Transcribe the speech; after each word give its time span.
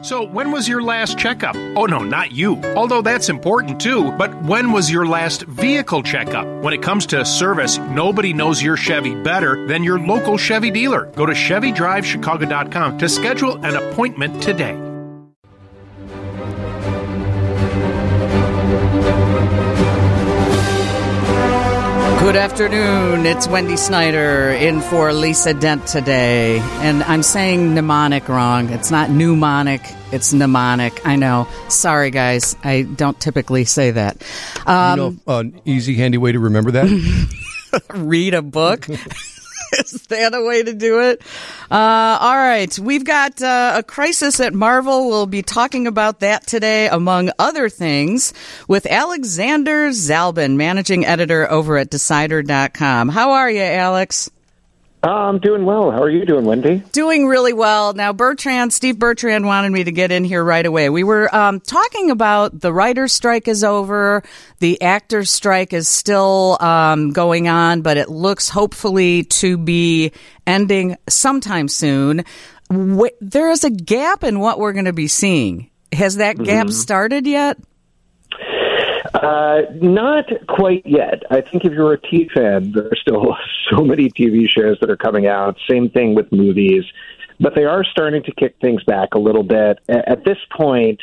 So, 0.00 0.22
when 0.22 0.52
was 0.52 0.68
your 0.68 0.80
last 0.80 1.18
checkup? 1.18 1.56
Oh, 1.56 1.86
no, 1.86 1.98
not 1.98 2.30
you. 2.30 2.62
Although 2.76 3.02
that's 3.02 3.28
important 3.28 3.80
too, 3.80 4.12
but 4.12 4.32
when 4.44 4.70
was 4.70 4.88
your 4.88 5.04
last 5.04 5.42
vehicle 5.42 6.04
checkup? 6.04 6.46
When 6.62 6.72
it 6.72 6.82
comes 6.82 7.04
to 7.06 7.24
service, 7.24 7.78
nobody 7.78 8.32
knows 8.32 8.62
your 8.62 8.76
Chevy 8.76 9.20
better 9.24 9.66
than 9.66 9.82
your 9.82 9.98
local 9.98 10.38
Chevy 10.38 10.70
dealer. 10.70 11.06
Go 11.16 11.26
to 11.26 11.32
ChevyDriveChicago.com 11.32 12.98
to 12.98 13.08
schedule 13.08 13.64
an 13.64 13.74
appointment 13.74 14.40
today. 14.40 14.87
Good 22.20 22.34
afternoon. 22.34 23.26
It's 23.26 23.46
Wendy 23.46 23.76
Snyder 23.76 24.50
in 24.50 24.80
for 24.80 25.12
Lisa 25.12 25.54
Dent 25.54 25.86
today. 25.86 26.58
And 26.58 27.04
I'm 27.04 27.22
saying 27.22 27.74
mnemonic 27.74 28.28
wrong. 28.28 28.70
It's 28.70 28.90
not 28.90 29.08
mnemonic, 29.08 29.80
it's 30.10 30.32
mnemonic. 30.32 31.06
I 31.06 31.14
know. 31.14 31.46
Sorry, 31.68 32.10
guys. 32.10 32.56
I 32.64 32.82
don't 32.82 33.18
typically 33.20 33.64
say 33.64 33.92
that. 33.92 34.22
Um, 34.66 34.98
you 34.98 35.20
know, 35.26 35.38
an 35.38 35.60
easy, 35.64 35.94
handy 35.94 36.18
way 36.18 36.32
to 36.32 36.40
remember 36.40 36.72
that? 36.72 37.84
read 37.94 38.34
a 38.34 38.42
book. 38.42 38.86
Is 39.78 39.92
that 40.08 40.34
a 40.34 40.42
way 40.42 40.62
to 40.62 40.72
do 40.72 41.00
it? 41.00 41.22
Uh, 41.70 42.18
all 42.20 42.36
right. 42.36 42.76
We've 42.78 43.04
got 43.04 43.40
uh, 43.42 43.74
a 43.76 43.82
crisis 43.82 44.40
at 44.40 44.54
Marvel. 44.54 45.08
We'll 45.08 45.26
be 45.26 45.42
talking 45.42 45.86
about 45.86 46.20
that 46.20 46.46
today, 46.46 46.88
among 46.88 47.30
other 47.38 47.68
things, 47.68 48.32
with 48.66 48.86
Alexander 48.86 49.88
Zalben, 49.90 50.56
managing 50.56 51.04
editor 51.04 51.50
over 51.50 51.76
at 51.76 51.90
Decider.com. 51.90 53.08
How 53.08 53.32
are 53.32 53.50
you, 53.50 53.62
Alex? 53.62 54.30
Uh, 55.02 55.10
I'm 55.10 55.38
doing 55.38 55.64
well. 55.64 55.92
How 55.92 56.02
are 56.02 56.10
you 56.10 56.24
doing, 56.24 56.44
Wendy? 56.44 56.82
Doing 56.90 57.28
really 57.28 57.52
well. 57.52 57.92
Now, 57.92 58.12
Bertrand, 58.12 58.72
Steve 58.72 58.98
Bertrand 58.98 59.46
wanted 59.46 59.70
me 59.70 59.84
to 59.84 59.92
get 59.92 60.10
in 60.10 60.24
here 60.24 60.42
right 60.42 60.66
away. 60.66 60.90
We 60.90 61.04
were 61.04 61.32
um, 61.34 61.60
talking 61.60 62.10
about 62.10 62.58
the 62.58 62.72
writer's 62.72 63.12
strike 63.12 63.46
is 63.46 63.62
over, 63.62 64.24
the 64.58 64.82
actor's 64.82 65.30
strike 65.30 65.72
is 65.72 65.88
still 65.88 66.56
um, 66.60 67.12
going 67.12 67.46
on, 67.46 67.82
but 67.82 67.96
it 67.96 68.08
looks 68.08 68.48
hopefully 68.48 69.22
to 69.24 69.56
be 69.56 70.10
ending 70.46 70.96
sometime 71.08 71.68
soon. 71.68 72.24
there 73.20 73.50
is 73.50 73.62
a 73.62 73.70
gap 73.70 74.24
in 74.24 74.40
what 74.40 74.58
we're 74.58 74.72
going 74.72 74.86
to 74.86 74.92
be 74.92 75.08
seeing. 75.08 75.70
Has 75.92 76.16
that 76.16 76.36
gap 76.36 76.66
mm-hmm. 76.66 76.72
started 76.72 77.26
yet? 77.26 77.56
Uh, 79.14 79.62
not 79.74 80.26
quite 80.48 80.86
yet. 80.86 81.22
I 81.30 81.40
think 81.40 81.64
if 81.64 81.72
you're 81.72 81.92
a 81.92 82.00
T 82.00 82.28
fan, 82.34 82.72
there 82.72 82.86
are 82.86 82.96
still 82.96 83.36
so 83.70 83.84
many 83.84 84.10
TV 84.10 84.48
shows 84.48 84.78
that 84.80 84.90
are 84.90 84.96
coming 84.96 85.26
out. 85.26 85.56
Same 85.68 85.90
thing 85.90 86.14
with 86.14 86.30
movies, 86.32 86.84
but 87.40 87.54
they 87.54 87.64
are 87.64 87.84
starting 87.84 88.22
to 88.24 88.32
kick 88.32 88.56
things 88.60 88.82
back 88.84 89.14
a 89.14 89.18
little 89.18 89.42
bit. 89.42 89.78
At 89.88 90.24
this 90.24 90.38
point, 90.56 91.00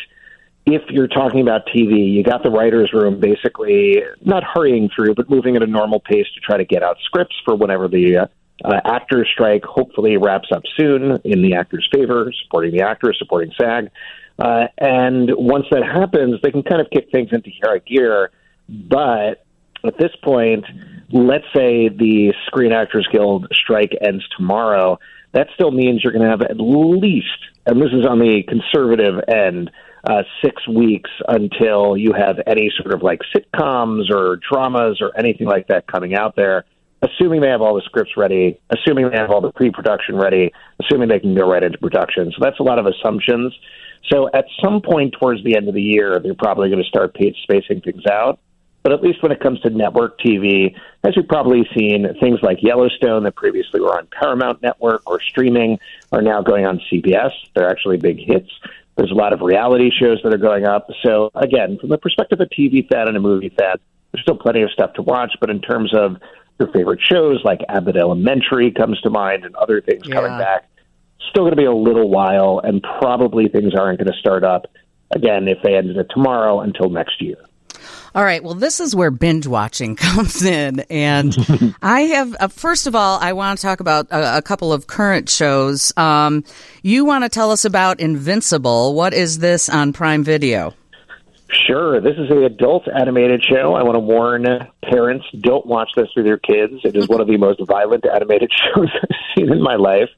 if 0.65 0.81
you're 0.89 1.07
talking 1.07 1.41
about 1.41 1.67
TV, 1.67 2.11
you 2.11 2.23
got 2.23 2.43
the 2.43 2.49
writers' 2.49 2.91
room 2.91 3.19
basically 3.19 4.01
not 4.23 4.43
hurrying 4.43 4.89
through, 4.89 5.15
but 5.15 5.29
moving 5.29 5.55
at 5.55 5.63
a 5.63 5.67
normal 5.67 5.99
pace 5.99 6.25
to 6.33 6.39
try 6.39 6.57
to 6.57 6.65
get 6.65 6.81
out 6.81 6.97
scripts 7.03 7.35
for 7.45 7.55
whenever 7.55 7.87
the 7.87 8.17
uh, 8.17 8.27
uh, 8.63 8.79
actors' 8.85 9.27
strike 9.31 9.63
hopefully 9.63 10.17
wraps 10.17 10.49
up 10.51 10.63
soon 10.75 11.19
in 11.23 11.41
the 11.41 11.55
actors' 11.55 11.87
favor, 11.93 12.31
supporting 12.43 12.71
the 12.71 12.81
actors, 12.81 13.17
supporting 13.19 13.51
SAG. 13.59 13.91
Uh, 14.37 14.67
and 14.77 15.29
once 15.35 15.65
that 15.71 15.83
happens, 15.83 16.39
they 16.43 16.51
can 16.51 16.63
kind 16.63 16.81
of 16.81 16.89
kick 16.89 17.09
things 17.11 17.29
into 17.31 17.49
high 17.63 17.79
gear. 17.79 18.31
But 18.67 19.45
at 19.85 19.97
this 19.99 20.11
point, 20.23 20.65
let's 21.11 21.45
say 21.55 21.89
the 21.89 22.33
Screen 22.47 22.73
Actors 22.73 23.07
Guild 23.11 23.47
strike 23.53 23.91
ends 24.01 24.23
tomorrow. 24.35 24.99
That 25.33 25.47
still 25.53 25.71
means 25.71 26.01
you're 26.03 26.13
going 26.13 26.25
to 26.25 26.29
have 26.29 26.41
at 26.41 26.57
least, 26.57 27.27
and 27.65 27.81
this 27.81 27.91
is 27.91 28.05
on 28.05 28.19
the 28.19 28.43
conservative 28.47 29.21
end, 29.27 29.71
uh, 30.07 30.23
six 30.43 30.67
weeks 30.67 31.09
until 31.27 31.97
you 31.97 32.13
have 32.13 32.37
any 32.45 32.71
sort 32.79 32.93
of 32.93 33.01
like 33.01 33.21
sitcoms 33.35 34.11
or 34.11 34.39
dramas 34.49 34.99
or 35.01 35.11
anything 35.17 35.47
like 35.47 35.67
that 35.67 35.87
coming 35.87 36.13
out 36.15 36.35
there, 36.35 36.63
assuming 37.01 37.41
they 37.41 37.49
have 37.49 37.61
all 37.61 37.75
the 37.75 37.81
scripts 37.81 38.11
ready, 38.15 38.59
assuming 38.69 39.09
they 39.09 39.17
have 39.17 39.31
all 39.31 39.41
the 39.41 39.51
pre 39.51 39.71
production 39.71 40.15
ready, 40.15 40.53
assuming 40.79 41.09
they 41.09 41.19
can 41.19 41.33
go 41.35 41.49
right 41.49 41.63
into 41.63 41.77
production. 41.77 42.31
So 42.31 42.37
that's 42.39 42.59
a 42.59 42.63
lot 42.63 42.77
of 42.77 42.85
assumptions. 42.85 43.53
So 44.11 44.29
at 44.33 44.45
some 44.63 44.81
point 44.81 45.15
towards 45.19 45.43
the 45.43 45.55
end 45.55 45.67
of 45.67 45.73
the 45.73 45.81
year, 45.81 46.19
they're 46.19 46.33
probably 46.33 46.69
going 46.69 46.83
to 46.83 46.87
start 46.87 47.15
spacing 47.15 47.81
things 47.81 48.05
out. 48.05 48.39
But 48.83 48.93
at 48.93 49.01
least 49.01 49.23
when 49.23 49.31
it 49.31 49.39
comes 49.39 49.59
to 49.61 49.71
network 49.71 50.19
TV, 50.19 50.75
as 51.03 51.15
you've 51.15 51.27
probably 51.27 51.67
seen, 51.75 52.07
things 52.19 52.39
like 52.43 52.59
Yellowstone 52.61 53.23
that 53.23 53.35
previously 53.35 53.81
were 53.81 53.97
on 53.97 54.07
Paramount 54.11 54.61
Network 54.61 55.09
or 55.09 55.19
streaming 55.19 55.79
are 56.11 56.21
now 56.21 56.43
going 56.43 56.67
on 56.67 56.79
CBS. 56.91 57.31
They're 57.55 57.67
actually 57.67 57.97
big 57.97 58.19
hits. 58.19 58.51
There's 58.95 59.09
a 59.09 59.15
lot 59.15 59.33
of 59.33 59.41
reality 59.41 59.89
shows 59.89 60.21
that 60.23 60.31
are 60.31 60.37
going 60.37 60.65
up. 60.65 60.87
So 61.03 61.31
again, 61.33 61.79
from 61.79 61.89
the 61.89 61.97
perspective 61.97 62.39
of 62.39 62.47
a 62.47 62.55
TV 62.55 62.87
fan 62.87 63.07
and 63.07 63.17
a 63.17 63.19
movie 63.19 63.49
fan, 63.49 63.77
there's 64.11 64.21
still 64.21 64.37
plenty 64.37 64.61
of 64.61 64.69
stuff 64.69 64.93
to 64.93 65.01
watch. 65.01 65.33
But 65.39 65.49
in 65.49 65.61
terms 65.61 65.91
of 65.95 66.17
your 66.59 66.71
favorite 66.71 67.01
shows, 67.01 67.43
like 67.43 67.61
Abbott 67.67 67.97
Elementary 67.97 68.69
comes 68.69 69.01
to 69.01 69.09
mind, 69.09 69.45
and 69.45 69.55
other 69.55 69.81
things 69.81 70.07
yeah. 70.07 70.13
coming 70.13 70.37
back, 70.37 70.69
still 71.29 71.43
going 71.43 71.51
to 71.51 71.57
be 71.57 71.65
a 71.65 71.73
little 71.73 72.09
while, 72.09 72.61
and 72.63 72.81
probably 72.81 73.47
things 73.47 73.73
aren't 73.75 73.99
going 73.99 74.11
to 74.11 74.19
start 74.19 74.43
up 74.43 74.67
again 75.13 75.47
if 75.47 75.57
they 75.63 75.75
ended 75.75 75.97
it 75.97 76.07
tomorrow 76.09 76.61
until 76.61 76.89
next 76.89 77.21
year. 77.21 77.37
All 78.15 78.23
right. 78.23 78.41
Well, 78.41 78.53
this 78.53 78.79
is 78.79 78.95
where 78.95 79.11
binge 79.11 79.45
watching 79.45 79.95
comes 79.97 80.41
in. 80.41 80.79
And 80.89 81.35
I 81.81 82.01
have, 82.01 82.35
uh, 82.39 82.47
first 82.47 82.87
of 82.87 82.95
all, 82.95 83.19
I 83.19 83.33
want 83.33 83.59
to 83.59 83.61
talk 83.61 83.81
about 83.81 84.07
a, 84.09 84.37
a 84.37 84.41
couple 84.41 84.71
of 84.71 84.87
current 84.87 85.27
shows. 85.29 85.91
Um, 85.97 86.45
you 86.81 87.03
want 87.03 87.25
to 87.25 87.29
tell 87.29 87.51
us 87.51 87.65
about 87.65 87.99
Invincible. 87.99 88.95
What 88.95 89.13
is 89.13 89.39
this 89.39 89.67
on 89.67 89.91
Prime 89.91 90.23
Video? 90.23 90.73
Sure. 91.67 91.99
This 92.01 92.15
is 92.17 92.29
an 92.31 92.43
adult 92.43 92.87
animated 92.87 93.43
show. 93.43 93.75
I 93.75 93.83
want 93.83 93.95
to 93.95 93.99
warn 93.99 94.45
parents 94.89 95.25
don't 95.41 95.65
watch 95.65 95.89
this 95.95 96.07
with 96.15 96.25
your 96.25 96.37
kids. 96.37 96.73
It 96.83 96.95
is 96.95 97.07
one 97.07 97.21
of 97.21 97.27
the 97.27 97.37
most 97.37 97.61
violent 97.67 98.05
animated 98.05 98.51
shows 98.75 98.87
I've 98.93 99.09
seen 99.37 99.51
in 99.51 99.61
my 99.61 99.75
life. 99.75 100.09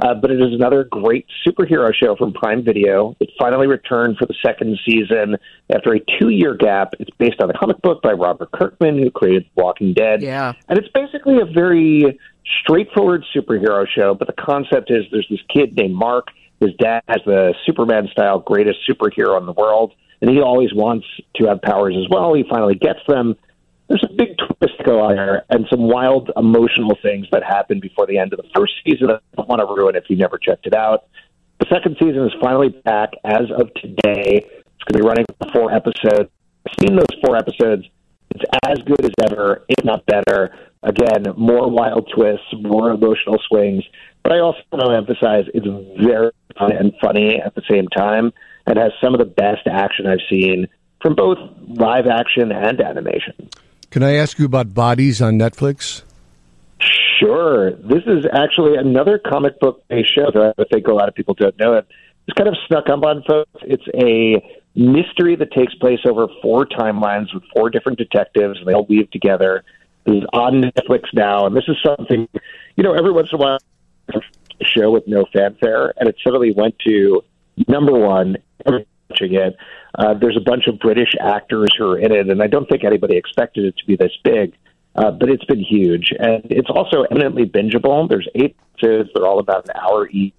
Uh, 0.00 0.14
but 0.14 0.30
it 0.30 0.40
is 0.40 0.52
another 0.52 0.84
great 0.84 1.26
superhero 1.46 1.92
show 1.94 2.16
from 2.16 2.32
Prime 2.32 2.64
Video. 2.64 3.16
It 3.20 3.30
finally 3.38 3.66
returned 3.66 4.16
for 4.18 4.26
the 4.26 4.34
second 4.44 4.78
season 4.86 5.36
after 5.70 5.94
a 5.94 6.00
two 6.18 6.30
year 6.30 6.54
gap. 6.54 6.94
It's 6.98 7.10
based 7.18 7.40
on 7.40 7.50
a 7.50 7.54
comic 7.54 7.80
book 7.82 8.02
by 8.02 8.12
Robert 8.12 8.50
Kirkman, 8.52 8.98
who 8.98 9.10
created 9.10 9.46
Walking 9.56 9.94
Dead. 9.94 10.22
Yeah. 10.22 10.52
And 10.68 10.78
it's 10.78 10.88
basically 10.88 11.40
a 11.40 11.44
very 11.44 12.18
straightforward 12.60 13.24
superhero 13.34 13.86
show, 13.86 14.14
but 14.14 14.26
the 14.26 14.34
concept 14.34 14.90
is 14.90 15.04
there's 15.10 15.26
this 15.30 15.40
kid 15.52 15.76
named 15.76 15.94
Mark. 15.94 16.28
His 16.60 16.70
dad 16.78 17.02
has 17.08 17.20
the 17.26 17.54
Superman 17.66 18.08
style 18.12 18.38
greatest 18.38 18.78
superhero 18.88 19.38
in 19.38 19.46
the 19.46 19.52
world, 19.52 19.92
and 20.20 20.30
he 20.30 20.40
always 20.40 20.72
wants 20.72 21.06
to 21.36 21.46
have 21.46 21.60
powers 21.60 21.96
as 21.96 22.08
well. 22.08 22.34
He 22.34 22.44
finally 22.48 22.76
gets 22.76 23.00
them 23.08 23.36
there's 23.92 24.04
a 24.10 24.14
big 24.14 24.38
twist 24.38 24.78
to 24.78 24.84
go 24.84 25.00
on 25.00 25.16
here 25.16 25.44
and 25.50 25.66
some 25.68 25.82
wild 25.82 26.30
emotional 26.34 26.96
things 27.02 27.26
that 27.30 27.42
happen 27.44 27.78
before 27.78 28.06
the 28.06 28.16
end 28.16 28.32
of 28.32 28.38
the 28.38 28.48
first 28.54 28.72
season. 28.82 29.10
I 29.10 29.18
don't 29.36 29.48
want 29.48 29.60
to 29.60 29.66
ruin 29.66 29.96
if 29.96 30.04
you 30.08 30.16
never 30.16 30.38
checked 30.38 30.66
it 30.66 30.74
out. 30.74 31.04
The 31.60 31.66
second 31.68 31.96
season 32.00 32.24
is 32.24 32.32
finally 32.40 32.70
back 32.70 33.10
as 33.22 33.50
of 33.54 33.72
today. 33.74 34.46
It's 34.46 34.84
going 34.84 34.94
to 34.94 34.98
be 34.98 35.06
running 35.06 35.26
for 35.26 35.52
four 35.52 35.72
episodes. 35.72 36.30
I've 36.66 36.74
seen 36.80 36.96
those 36.96 37.20
four 37.22 37.36
episodes. 37.36 37.86
It's 38.34 38.44
as 38.66 38.78
good 38.78 39.04
as 39.04 39.12
ever, 39.30 39.66
if 39.68 39.84
not 39.84 40.06
better. 40.06 40.56
Again, 40.82 41.26
more 41.36 41.68
wild 41.68 42.10
twists, 42.14 42.46
more 42.54 42.92
emotional 42.92 43.38
swings. 43.46 43.84
But 44.22 44.32
I 44.32 44.38
also 44.38 44.60
want 44.72 44.86
to 44.86 44.96
emphasize 44.96 45.44
it's 45.52 45.66
very 46.02 46.30
fun 46.58 46.72
and 46.72 46.94
funny 47.02 47.42
at 47.44 47.54
the 47.54 47.62
same 47.70 47.88
time 47.88 48.32
and 48.66 48.78
has 48.78 48.92
some 49.02 49.12
of 49.12 49.18
the 49.18 49.26
best 49.26 49.66
action 49.70 50.06
I've 50.06 50.24
seen 50.30 50.66
from 51.02 51.14
both 51.14 51.36
live 51.68 52.06
action 52.06 52.52
and 52.52 52.80
animation. 52.80 53.50
Can 53.92 54.02
I 54.02 54.14
ask 54.14 54.38
you 54.38 54.46
about 54.46 54.72
Bodies 54.72 55.20
on 55.20 55.34
Netflix? 55.34 56.02
Sure. 57.20 57.72
This 57.72 58.02
is 58.06 58.24
actually 58.32 58.78
another 58.78 59.18
comic 59.18 59.60
book 59.60 59.86
based 59.88 60.14
show 60.14 60.30
that 60.32 60.54
I 60.58 60.64
think 60.72 60.86
a 60.86 60.94
lot 60.94 61.10
of 61.10 61.14
people 61.14 61.34
don't 61.34 61.54
know 61.58 61.74
it. 61.74 61.86
It's 62.26 62.34
kind 62.34 62.48
of 62.48 62.56
snuck 62.66 62.88
up 62.88 63.04
on 63.04 63.22
folks. 63.28 63.50
It's 63.60 63.86
a 63.94 64.42
mystery 64.74 65.36
that 65.36 65.52
takes 65.52 65.74
place 65.74 65.98
over 66.06 66.26
four 66.40 66.64
timelines 66.64 67.34
with 67.34 67.42
four 67.54 67.68
different 67.68 67.98
detectives, 67.98 68.58
and 68.58 68.66
they 68.66 68.72
all 68.72 68.86
weave 68.86 69.10
together. 69.10 69.62
This 70.06 70.16
is 70.16 70.24
on 70.32 70.62
Netflix 70.62 71.02
now, 71.12 71.44
and 71.44 71.54
this 71.54 71.64
is 71.68 71.76
something, 71.84 72.26
you 72.76 72.82
know, 72.82 72.94
every 72.94 73.12
once 73.12 73.28
in 73.30 73.38
a 73.38 73.42
while, 73.42 73.58
a 74.08 74.64
show 74.64 74.90
with 74.90 75.06
no 75.06 75.26
fanfare, 75.34 75.92
and 75.98 76.08
it 76.08 76.16
suddenly 76.24 76.54
went 76.56 76.78
to 76.86 77.22
number 77.68 77.92
one, 77.92 78.38
watching 79.12 79.34
it. 79.34 79.56
Uh, 79.98 80.14
there's 80.14 80.36
a 80.36 80.40
bunch 80.40 80.66
of 80.66 80.78
British 80.78 81.10
actors 81.20 81.68
who 81.76 81.90
are 81.90 81.98
in 81.98 82.12
it, 82.12 82.28
and 82.28 82.42
I 82.42 82.46
don't 82.46 82.68
think 82.68 82.84
anybody 82.84 83.16
expected 83.16 83.64
it 83.64 83.76
to 83.78 83.86
be 83.86 83.96
this 83.96 84.12
big. 84.24 84.54
Uh, 84.94 85.10
but 85.10 85.30
it's 85.30 85.44
been 85.46 85.60
huge, 85.60 86.12
and 86.18 86.44
it's 86.50 86.68
also 86.68 87.02
eminently 87.10 87.46
bingeable. 87.46 88.06
There's 88.08 88.28
eight 88.34 88.56
episodes; 88.74 89.08
they're 89.14 89.26
all 89.26 89.38
about 89.38 89.66
an 89.66 89.74
hour 89.74 90.06
each. 90.08 90.34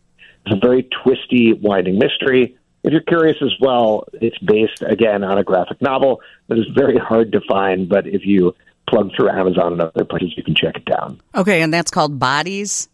It's 0.46 0.56
a 0.56 0.60
very 0.60 0.88
twisty, 1.04 1.54
winding 1.54 1.98
mystery. 1.98 2.56
If 2.84 2.92
you're 2.92 3.02
curious 3.02 3.38
as 3.42 3.54
well, 3.60 4.06
it's 4.14 4.38
based 4.40 4.84
again 4.86 5.24
on 5.24 5.40
a 5.40 5.44
graphic 5.44 5.82
novel 5.82 6.22
that 6.50 6.60
is 6.60 6.66
very 6.76 6.98
hard 6.98 7.32
to 7.32 7.42
find. 7.48 7.90
But 7.90 8.06
if 8.06 8.26
you 8.26 8.54
plug 8.88 9.10
through 9.16 9.30
Amazon 9.30 9.74
and 9.74 9.82
other 9.82 10.06
places, 10.06 10.34
you 10.38 10.44
can 10.44 10.54
check 10.54 10.76
it 10.76 10.86
down. 10.86 11.20
Okay, 11.34 11.64
and 11.64 11.74
that's 11.74 11.90
called 11.90 12.20
Bodies. 12.20 12.90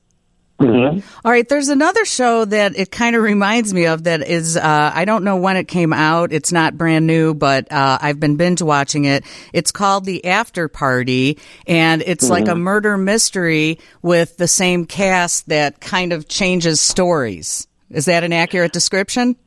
Mm-hmm. 0.60 1.00
All 1.26 1.32
right, 1.32 1.48
there's 1.48 1.70
another 1.70 2.04
show 2.04 2.44
that 2.44 2.78
it 2.78 2.92
kind 2.92 3.16
of 3.16 3.24
reminds 3.24 3.74
me 3.74 3.86
of 3.86 4.04
that 4.04 4.28
is, 4.28 4.58
uh, 4.58 4.92
I 4.94 5.06
don't 5.06 5.24
know 5.24 5.38
when 5.38 5.56
it 5.56 5.70
came 5.70 5.94
out. 5.94 6.34
It's 6.34 6.52
not 6.52 6.78
brand 6.78 7.08
new, 7.08 7.34
but 7.34 7.72
uh, 7.72 7.98
I've 8.02 8.20
been 8.20 8.36
binge 8.36 8.62
watching 8.62 9.06
it. 9.06 9.24
It's 9.54 9.72
called 9.72 10.04
The 10.04 10.26
After 10.26 10.68
Party, 10.68 11.40
and 11.66 12.04
it's 12.06 12.26
mm-hmm. 12.26 12.34
like 12.34 12.48
a 12.50 12.56
murder 12.56 12.98
mystery 12.98 13.80
with 14.02 14.36
the 14.36 14.50
same 14.50 14.86
cast 14.86 15.48
that 15.48 15.80
kind 15.80 16.12
of 16.12 16.28
changes 16.28 16.82
stories. 16.82 17.68
Is 17.90 18.06
that 18.06 18.26
an 18.26 18.34
accurate 18.34 18.74
description? 18.74 19.38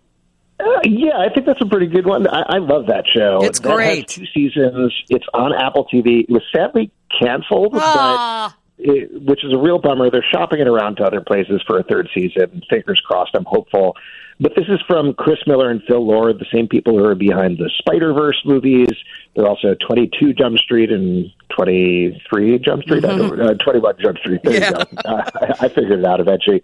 Uh, 0.59 0.81
yeah, 0.85 1.19
I 1.19 1.33
think 1.33 1.47
that's 1.47 1.61
a 1.61 1.67
pretty 1.67 1.89
good 1.89 2.07
one. 2.07 2.27
I, 2.27 2.57
I 2.57 2.59
love 2.59 2.87
that 2.87 3.05
show. 3.15 3.41
It's 3.43 3.59
that 3.61 3.75
great. 3.75 4.09
two 4.09 4.25
seasons. 4.33 4.95
It's 5.11 5.27
on 5.35 5.53
Apple 5.53 5.87
TV. 5.93 6.21
It 6.21 6.31
was 6.31 6.43
sadly 6.55 6.91
canceled, 7.21 7.73
ah. 7.75 8.55
but 8.55 8.62
it, 8.83 9.23
which 9.23 9.45
is 9.45 9.53
a 9.53 9.59
real 9.59 9.79
bummer. 9.79 10.11
They're 10.11 10.25
shopping 10.33 10.61
it 10.61 10.69
around 10.69 10.97
to 10.97 11.05
other 11.05 11.21
places 11.21 11.63
for 11.67 11.79
a 11.79 11.83
third 11.83 12.09
season. 12.15 12.63
Fingers 12.69 13.01
crossed. 13.05 13.35
I'm 13.35 13.45
hopeful. 13.45 13.97
But 14.41 14.53
this 14.57 14.67
is 14.69 14.81
from 14.89 15.15
Chris 15.15 15.39
Miller 15.47 15.71
and 15.71 15.83
Phil 15.87 16.05
Lord, 16.05 16.39
the 16.39 16.47
same 16.53 16.67
people 16.67 16.99
who 16.99 17.05
are 17.05 17.15
behind 17.15 17.59
the 17.59 17.71
Spider 17.79 18.13
Verse 18.13 18.41
movies. 18.45 18.91
They're 19.37 19.47
also 19.47 19.75
22 19.87 20.33
Jump 20.35 20.59
Street 20.59 20.91
and 20.91 21.31
23 21.57 22.59
Jump 22.59 22.83
Street, 22.83 23.05
mm-hmm. 23.05 23.41
uh, 23.41 23.55
21 23.55 23.95
Jump 24.03 24.19
Street. 24.19 24.41
There 24.43 24.55
yeah. 24.55 24.69
you 24.69 24.73
go. 24.73 24.81
Uh, 25.05 25.31
I, 25.41 25.67
I 25.67 25.69
figured 25.69 26.01
it 26.01 26.05
out 26.05 26.21
eventually. 26.21 26.63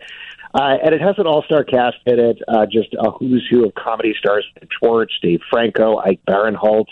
Uh, 0.55 0.77
and 0.83 0.95
it 0.95 1.01
has 1.01 1.17
an 1.19 1.27
all-star 1.27 1.63
cast 1.63 1.99
in 2.07 2.19
it, 2.19 2.43
uh, 2.49 2.65
just 2.67 2.95
a 2.99 3.11
who's 3.11 3.47
who 3.51 3.67
of 3.67 3.75
comedy 3.75 4.15
stars: 4.19 4.47
Schwartz, 4.79 5.13
Dave 5.23 5.41
Franco, 5.51 5.99
Ike 5.99 6.21
Barinholtz, 6.27 6.87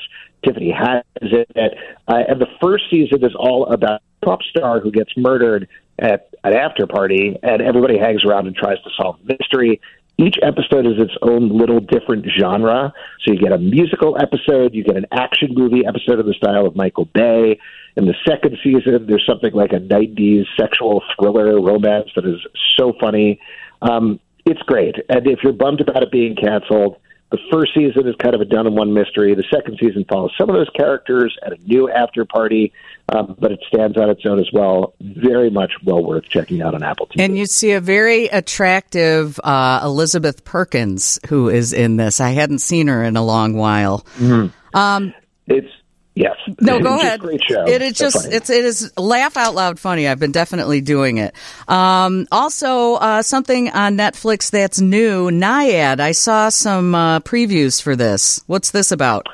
Tiffany 0.45 0.73
Haddish 0.73 1.03
is 1.23 1.33
in 1.33 1.47
it. 1.55 1.79
Uh, 2.07 2.23
and 2.29 2.41
the 2.41 2.49
first 2.61 2.85
season 2.91 3.25
is 3.25 3.35
all 3.35 3.67
about 3.73 4.03
pop 4.27 4.43
star 4.43 4.81
who 4.81 4.91
gets 4.91 5.17
murdered 5.17 5.69
at 6.01 6.29
an 6.43 6.53
after 6.53 6.87
party, 6.87 7.39
and 7.43 7.63
everybody 7.63 7.97
hangs 7.97 8.25
around 8.25 8.47
and 8.49 8.57
tries 8.57 8.83
to 8.83 8.91
solve 9.01 9.17
the 9.25 9.37
mystery. 9.39 9.81
Each 10.19 10.37
episode 10.43 10.85
is 10.85 10.95
its 10.99 11.15
own 11.23 11.57
little 11.57 11.79
different 11.79 12.27
genre. 12.39 12.93
So 13.23 13.33
you 13.33 13.39
get 13.39 13.53
a 13.53 13.59
musical 13.59 14.17
episode, 14.21 14.75
you 14.75 14.83
get 14.83 14.97
an 14.97 15.07
action 15.13 15.51
movie 15.55 15.87
episode 15.87 16.19
in 16.19 16.27
the 16.27 16.35
style 16.35 16.67
of 16.67 16.75
Michael 16.75 17.05
Bay. 17.05 17.59
In 17.97 18.07
the 18.07 18.15
second 18.27 18.59
season, 18.65 19.07
there's 19.07 19.25
something 19.27 19.53
like 19.53 19.73
a 19.73 19.79
90s 19.79 20.47
sexual 20.59 21.03
thriller 21.15 21.61
romance 21.61 22.11
that 22.17 22.27
is 22.27 22.41
so 22.77 22.95
funny. 22.99 23.39
Um, 23.81 24.19
it's 24.45 24.63
great. 24.63 24.97
And 25.09 25.27
if 25.27 25.41
you're 25.45 25.53
bummed 25.53 25.81
about 25.81 26.03
it 26.03 26.11
being 26.11 26.35
canceled, 26.35 26.97
the 27.31 27.39
first 27.51 27.75
season 27.75 28.07
is 28.07 28.15
kind 28.23 28.35
of 28.35 28.41
a 28.41 28.45
done 28.45 28.67
in 28.67 28.75
one 28.75 28.95
mystery. 28.95 29.35
The 29.35 29.45
second 29.53 29.79
season 29.81 30.05
follows 30.09 30.33
some 30.39 30.49
of 30.49 30.55
those 30.55 30.71
characters 30.71 31.37
at 31.45 31.53
a 31.53 31.57
new 31.57 31.91
after 31.91 32.25
party, 32.25 32.73
um, 33.09 33.37
but 33.39 33.51
it 33.51 33.61
stands 33.67 33.97
on 33.97 34.11
its 34.11 34.25
own 34.25 34.39
as 34.39 34.49
well. 34.53 34.95
Very 35.01 35.51
much 35.51 35.73
well 35.85 36.05
worth 36.05 36.25
checking 36.25 36.63
out 36.63 36.75
on 36.75 36.85
Apple 36.85 37.07
TV. 37.07 37.25
And 37.25 37.37
you 37.37 37.47
see 37.47 37.73
a 37.73 37.81
very 37.81 38.27
attractive 38.27 39.41
uh, 39.43 39.81
Elizabeth 39.83 40.45
Perkins 40.45 41.19
who 41.29 41.49
is 41.49 41.73
in 41.73 41.97
this. 41.97 42.21
I 42.21 42.31
hadn't 42.31 42.61
seen 42.61 42.87
her 42.87 43.03
in 43.03 43.17
a 43.17 43.25
long 43.25 43.55
while. 43.55 44.07
Mm-hmm. 44.19 44.77
Um, 44.77 45.13
it's 45.49 45.71
Yes. 46.17 46.35
No, 46.63 46.81
go 46.81 46.99
ahead. 46.99 47.21
Great 47.21 47.43
show. 47.47 47.69
It 47.69 47.83
is 47.83 47.93
just 47.93 48.23
funny. 48.23 48.35
it's 48.35 48.49
it 48.49 48.65
is 48.65 48.91
laugh 48.97 49.37
out 49.37 49.55
loud 49.55 49.79
funny. 49.79 50.09
I've 50.09 50.19
been 50.19 50.33
definitely 50.33 50.81
doing 50.81 51.19
it. 51.19 51.35
Um, 51.69 52.27
also, 52.33 52.95
uh, 52.95 53.21
something 53.21 53.69
on 53.69 53.99
Netflix 53.99 54.51
that's 54.51 54.81
new, 54.81 55.31
Nyad. 55.31 56.01
I 56.01 56.13
saw 56.13 56.49
some 56.49 56.95
uh, 56.95 57.21
previews 57.21 57.83
for 57.83 57.97
this. 57.97 58.43
What's 58.47 58.71
this 58.71 58.93
about? 58.93 59.27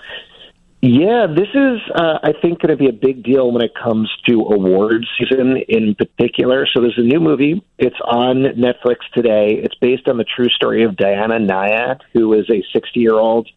Yeah, 0.85 1.29
this 1.29 1.47
is, 1.55 1.79
uh, 1.95 2.19
I 2.25 2.33
think, 2.43 2.59
going 2.59 2.71
to 2.71 2.77
be 2.77 2.89
a 2.89 2.93
big 2.93 3.23
deal 3.23 3.53
when 3.53 3.63
it 3.63 3.71
comes 3.81 4.11
to 4.27 4.41
awards 4.41 5.07
season 5.17 5.59
in 5.69 5.95
particular. 5.95 6.67
So 6.67 6.81
there's 6.81 6.99
a 6.99 7.03
new 7.03 7.21
movie. 7.21 7.63
It's 7.79 7.95
on 8.05 8.43
Netflix 8.59 8.97
today. 9.15 9.61
It's 9.63 9.77
based 9.77 10.09
on 10.09 10.17
the 10.17 10.25
true 10.25 10.49
story 10.49 10.83
of 10.83 10.97
Diana 10.97 11.39
Nyad, 11.39 12.01
who 12.13 12.33
is 12.33 12.51
a 12.51 12.65
60 12.73 12.99
year 12.99 13.15
old 13.15 13.49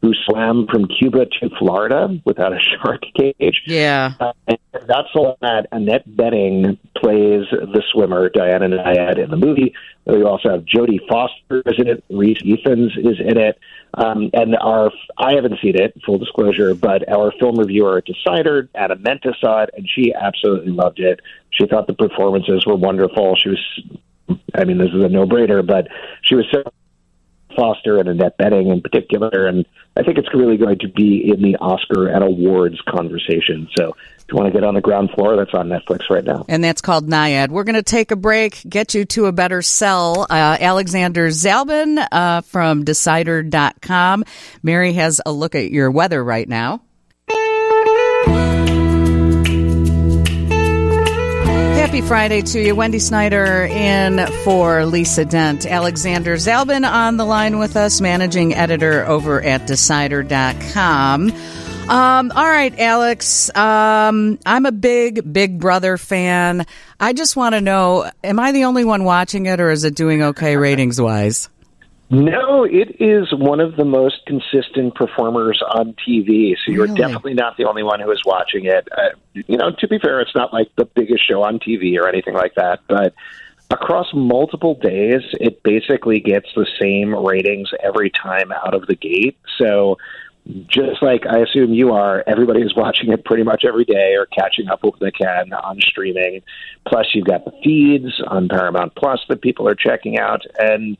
who 0.00 0.12
swam 0.26 0.66
from 0.70 0.86
Cuba 0.86 1.26
to 1.26 1.50
Florida 1.58 2.08
without 2.24 2.52
a 2.52 2.58
shark 2.82 3.02
cage. 3.16 3.62
Yeah. 3.66 4.14
Uh, 4.20 4.32
that's 4.86 5.08
all 5.14 5.36
that 5.40 5.66
Annette 5.72 6.08
Bening 6.08 6.78
plays 6.96 7.46
the 7.50 7.82
swimmer, 7.92 8.28
Diana 8.28 8.68
Nyad, 8.68 9.22
in 9.22 9.30
the 9.30 9.36
movie. 9.36 9.74
We 10.06 10.22
also 10.22 10.50
have 10.50 10.64
Jodie 10.64 11.00
Foster 11.08 11.62
is 11.66 11.78
in 11.78 11.88
it. 11.88 12.04
Rhys 12.10 12.38
Ifans 12.38 12.96
is 12.96 13.20
in 13.20 13.38
it. 13.38 13.58
Um, 13.94 14.30
and 14.32 14.56
our, 14.56 14.90
I 15.18 15.34
haven't 15.34 15.58
seen 15.62 15.76
it, 15.76 15.94
full 16.04 16.18
disclosure, 16.18 16.74
but 16.74 17.08
our 17.08 17.32
film 17.38 17.56
reviewer 17.56 17.98
at 17.98 18.04
Decider, 18.04 18.68
Anna 18.74 18.96
Menta, 18.96 19.32
saw 19.40 19.64
it, 19.64 19.70
and 19.76 19.88
she 19.88 20.14
absolutely 20.14 20.72
loved 20.72 21.00
it. 21.00 21.20
She 21.50 21.66
thought 21.66 21.86
the 21.86 21.94
performances 21.94 22.64
were 22.66 22.76
wonderful. 22.76 23.34
She 23.36 23.48
was, 23.50 24.38
I 24.54 24.64
mean, 24.64 24.78
this 24.78 24.88
is 24.88 25.02
a 25.02 25.08
no-brainer, 25.08 25.66
but 25.66 25.88
she 26.22 26.34
was 26.34 26.46
so 26.52 26.62
Foster 27.56 27.98
and 27.98 28.08
Annette 28.08 28.38
Bening 28.38 28.72
in 28.72 28.80
particular. 28.80 29.46
And 29.46 29.66
I 29.96 30.02
think 30.02 30.18
it's 30.18 30.32
really 30.34 30.56
going 30.56 30.78
to 30.80 30.88
be 30.88 31.30
in 31.30 31.42
the 31.42 31.56
Oscar 31.56 32.08
and 32.08 32.22
awards 32.22 32.80
conversation. 32.88 33.68
So 33.76 33.96
if 34.18 34.24
you 34.30 34.36
want 34.36 34.52
to 34.52 34.52
get 34.52 34.64
on 34.64 34.74
the 34.74 34.80
ground 34.80 35.10
floor, 35.12 35.36
that's 35.36 35.54
on 35.54 35.68
Netflix 35.68 36.10
right 36.10 36.24
now. 36.24 36.44
And 36.48 36.62
that's 36.62 36.80
called 36.80 37.08
Nyad. 37.08 37.48
We're 37.48 37.64
going 37.64 37.74
to 37.74 37.82
take 37.82 38.10
a 38.10 38.16
break, 38.16 38.62
get 38.68 38.94
you 38.94 39.04
to 39.06 39.26
a 39.26 39.32
better 39.32 39.62
sell. 39.62 40.22
Uh, 40.28 40.56
Alexander 40.60 41.28
Zalben 41.28 42.06
uh, 42.12 42.42
from 42.42 42.84
Decider.com. 42.84 44.24
Mary 44.62 44.92
has 44.92 45.20
a 45.24 45.32
look 45.32 45.54
at 45.54 45.70
your 45.70 45.90
weather 45.90 46.22
right 46.22 46.48
now. 46.48 46.82
Happy 51.88 52.02
Friday 52.02 52.42
to 52.42 52.60
you. 52.60 52.74
Wendy 52.74 52.98
Snyder 52.98 53.64
in 53.64 54.26
for 54.44 54.84
Lisa 54.84 55.24
Dent. 55.24 55.64
Alexander 55.64 56.34
Zalben 56.34 56.86
on 56.86 57.16
the 57.16 57.24
line 57.24 57.58
with 57.58 57.78
us, 57.78 58.02
managing 58.02 58.54
editor 58.54 59.06
over 59.06 59.40
at 59.40 59.66
Decider.com. 59.66 61.32
Um, 61.88 62.32
all 62.36 62.46
right, 62.46 62.78
Alex. 62.78 63.48
Um, 63.56 64.38
I'm 64.44 64.66
a 64.66 64.70
big 64.70 65.32
Big 65.32 65.58
Brother 65.58 65.96
fan. 65.96 66.66
I 67.00 67.14
just 67.14 67.36
want 67.36 67.54
to 67.54 67.62
know 67.62 68.10
am 68.22 68.38
I 68.38 68.52
the 68.52 68.64
only 68.64 68.84
one 68.84 69.04
watching 69.04 69.46
it, 69.46 69.58
or 69.58 69.70
is 69.70 69.84
it 69.84 69.94
doing 69.94 70.22
okay 70.22 70.58
ratings 70.58 71.00
wise? 71.00 71.48
No, 72.10 72.64
it 72.64 72.96
is 73.00 73.32
one 73.34 73.60
of 73.60 73.76
the 73.76 73.84
most 73.84 74.24
consistent 74.26 74.94
performers 74.94 75.62
on 75.74 75.94
TV. 75.94 76.54
So 76.64 76.72
you're 76.72 76.84
really? 76.84 76.98
definitely 76.98 77.34
not 77.34 77.58
the 77.58 77.64
only 77.64 77.82
one 77.82 78.00
who 78.00 78.10
is 78.10 78.22
watching 78.24 78.64
it. 78.64 78.88
Uh, 78.96 79.10
you 79.34 79.58
know, 79.58 79.72
to 79.78 79.88
be 79.88 79.98
fair, 79.98 80.20
it's 80.20 80.34
not 80.34 80.52
like 80.52 80.68
the 80.76 80.86
biggest 80.86 81.28
show 81.28 81.42
on 81.42 81.58
TV 81.58 81.98
or 82.00 82.08
anything 82.08 82.34
like 82.34 82.54
that, 82.54 82.80
but 82.88 83.14
across 83.70 84.06
multiple 84.14 84.74
days, 84.74 85.20
it 85.38 85.62
basically 85.62 86.20
gets 86.20 86.48
the 86.56 86.66
same 86.80 87.14
ratings 87.14 87.70
every 87.82 88.10
time 88.10 88.52
out 88.52 88.74
of 88.74 88.86
the 88.86 88.94
gate. 88.94 89.36
So 89.58 89.98
just 90.66 91.02
like 91.02 91.26
I 91.26 91.40
assume 91.40 91.74
you 91.74 91.92
are, 91.92 92.24
everybody 92.26 92.62
is 92.62 92.74
watching 92.76 93.12
it 93.12 93.24
pretty 93.24 93.42
much 93.42 93.64
every 93.66 93.84
day 93.84 94.14
or 94.16 94.26
catching 94.26 94.68
up 94.68 94.82
what 94.82 94.98
they 95.00 95.10
can 95.10 95.52
on 95.52 95.78
streaming. 95.80 96.42
Plus, 96.86 97.06
you've 97.12 97.26
got 97.26 97.44
the 97.44 97.52
feeds 97.62 98.20
on 98.26 98.48
Paramount 98.48 98.94
Plus 98.94 99.20
that 99.28 99.42
people 99.42 99.68
are 99.68 99.74
checking 99.74 100.18
out. 100.18 100.40
And 100.58 100.96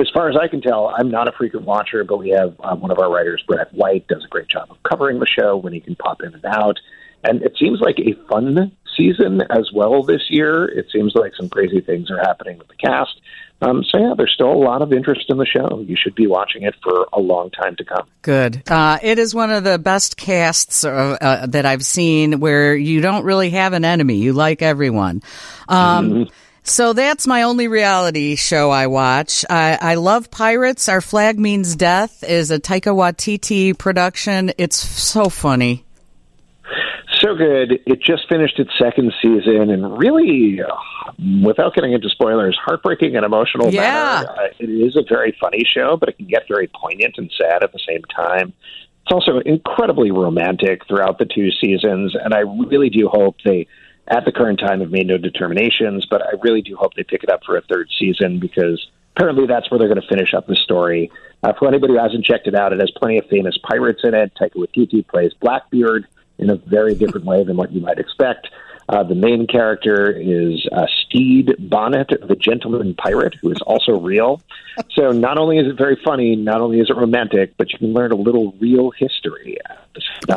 as 0.00 0.08
far 0.14 0.30
as 0.30 0.36
I 0.36 0.48
can 0.48 0.60
tell, 0.62 0.88
I'm 0.88 1.10
not 1.10 1.28
a 1.28 1.32
frequent 1.32 1.66
watcher, 1.66 2.04
but 2.04 2.18
we 2.18 2.30
have 2.30 2.54
um, 2.60 2.80
one 2.80 2.90
of 2.90 2.98
our 2.98 3.10
writers, 3.10 3.42
Brett 3.46 3.72
White, 3.74 4.06
does 4.08 4.24
a 4.24 4.28
great 4.28 4.48
job 4.48 4.70
of 4.70 4.82
covering 4.82 5.18
the 5.18 5.26
show 5.26 5.56
when 5.56 5.72
he 5.72 5.80
can 5.80 5.96
pop 5.96 6.22
in 6.22 6.34
and 6.34 6.44
out. 6.44 6.78
And 7.24 7.42
it 7.42 7.56
seems 7.58 7.80
like 7.80 7.98
a 7.98 8.14
fun 8.28 8.72
season 8.96 9.42
as 9.50 9.70
well 9.72 10.02
this 10.02 10.22
year. 10.28 10.66
It 10.66 10.86
seems 10.92 11.14
like 11.14 11.32
some 11.36 11.48
crazy 11.48 11.80
things 11.80 12.10
are 12.10 12.18
happening 12.18 12.58
with 12.58 12.68
the 12.68 12.74
cast. 12.74 13.20
Um, 13.60 13.84
so 13.84 13.98
yeah, 13.98 14.14
there's 14.16 14.32
still 14.34 14.50
a 14.50 14.58
lot 14.58 14.82
of 14.82 14.92
interest 14.92 15.26
in 15.28 15.36
the 15.36 15.46
show. 15.46 15.84
You 15.86 15.96
should 15.96 16.16
be 16.16 16.26
watching 16.26 16.62
it 16.62 16.74
for 16.82 17.06
a 17.12 17.20
long 17.20 17.50
time 17.50 17.76
to 17.76 17.84
come. 17.84 18.08
Good. 18.22 18.68
Uh, 18.68 18.98
it 19.00 19.20
is 19.20 19.36
one 19.36 19.52
of 19.52 19.62
the 19.62 19.78
best 19.78 20.16
casts 20.16 20.84
uh, 20.84 21.16
uh, 21.20 21.46
that 21.46 21.64
I've 21.64 21.84
seen 21.84 22.40
where 22.40 22.74
you 22.74 23.00
don't 23.00 23.24
really 23.24 23.50
have 23.50 23.72
an 23.72 23.84
enemy. 23.84 24.16
You 24.16 24.32
like 24.32 24.62
everyone. 24.62 25.22
Um, 25.68 26.10
mm-hmm. 26.10 26.34
So 26.64 26.92
that's 26.92 27.26
my 27.26 27.42
only 27.42 27.66
reality 27.66 28.36
show 28.36 28.70
I 28.70 28.86
watch. 28.86 29.44
I, 29.50 29.76
I 29.80 29.94
love 29.96 30.30
Pirates. 30.30 30.88
Our 30.88 31.00
Flag 31.00 31.38
Means 31.38 31.74
Death 31.74 32.22
is 32.22 32.52
a 32.52 32.60
Taika 32.60 32.94
Waititi 32.94 33.76
production. 33.76 34.52
It's 34.58 34.76
so 34.76 35.28
funny. 35.28 35.84
So 37.18 37.34
good. 37.34 37.80
It 37.84 38.00
just 38.00 38.28
finished 38.28 38.60
its 38.60 38.70
second 38.80 39.12
season 39.20 39.70
and 39.70 39.98
really, 39.98 40.60
uh, 40.62 40.72
without 41.44 41.74
getting 41.74 41.92
into 41.92 42.08
spoilers, 42.08 42.56
heartbreaking 42.64 43.16
and 43.16 43.24
emotional. 43.24 43.72
Yeah. 43.72 44.24
Uh, 44.28 44.42
it 44.60 44.70
is 44.70 44.96
a 44.96 45.02
very 45.08 45.36
funny 45.40 45.64
show, 45.64 45.96
but 45.96 46.10
it 46.10 46.16
can 46.16 46.26
get 46.26 46.44
very 46.48 46.68
poignant 46.68 47.16
and 47.18 47.30
sad 47.36 47.64
at 47.64 47.72
the 47.72 47.80
same 47.88 48.02
time. 48.14 48.52
It's 49.04 49.12
also 49.12 49.40
incredibly 49.40 50.12
romantic 50.12 50.86
throughout 50.86 51.18
the 51.18 51.24
two 51.24 51.50
seasons, 51.60 52.14
and 52.14 52.32
I 52.32 52.40
really 52.40 52.88
do 52.88 53.08
hope 53.08 53.36
they– 53.44 53.66
at 54.08 54.24
the 54.24 54.32
current 54.32 54.58
time 54.58 54.80
have 54.80 54.90
made 54.90 55.06
no 55.06 55.18
determinations, 55.18 56.06
but 56.10 56.22
I 56.22 56.32
really 56.42 56.62
do 56.62 56.76
hope 56.76 56.94
they 56.94 57.04
pick 57.04 57.22
it 57.22 57.30
up 57.30 57.40
for 57.44 57.56
a 57.56 57.62
third 57.62 57.88
season 57.98 58.40
because 58.40 58.84
apparently 59.16 59.46
that's 59.46 59.70
where 59.70 59.78
they're 59.78 59.88
going 59.88 60.00
to 60.00 60.08
finish 60.08 60.34
up 60.34 60.46
the 60.46 60.56
story. 60.56 61.10
Uh, 61.42 61.52
for 61.58 61.68
anybody 61.68 61.94
who 61.94 61.98
hasn't 61.98 62.24
checked 62.24 62.46
it 62.46 62.54
out, 62.54 62.72
it 62.72 62.80
has 62.80 62.90
plenty 62.96 63.18
of 63.18 63.26
famous 63.26 63.56
pirates 63.58 64.00
in 64.04 64.14
it. 64.14 64.32
Taika 64.34 64.56
Waititi 64.56 65.06
plays 65.06 65.32
Blackbeard 65.40 66.06
in 66.38 66.50
a 66.50 66.56
very 66.56 66.94
different 66.94 67.26
way 67.26 67.44
than 67.44 67.56
what 67.56 67.72
you 67.72 67.80
might 67.80 67.98
expect. 67.98 68.48
Uh, 68.88 69.02
the 69.02 69.14
main 69.14 69.46
character 69.46 70.10
is 70.10 70.66
uh, 70.72 70.86
Stede 71.04 71.54
Bonnet, 71.58 72.08
the 72.26 72.34
gentleman 72.34 72.94
pirate, 72.94 73.34
who 73.40 73.50
is 73.50 73.58
also 73.64 73.98
real. 73.98 74.42
So 74.90 75.12
not 75.12 75.38
only 75.38 75.58
is 75.58 75.68
it 75.68 75.78
very 75.78 75.98
funny, 76.04 76.34
not 76.34 76.60
only 76.60 76.80
is 76.80 76.90
it 76.90 76.96
romantic, 76.96 77.56
but 77.56 77.72
you 77.72 77.78
can 77.78 77.92
learn 77.92 78.12
a 78.12 78.16
little 78.16 78.52
real 78.60 78.90
history. 78.90 79.58